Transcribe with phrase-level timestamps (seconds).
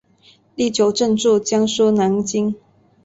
[0.55, 2.55] 第九镇驻江苏南京。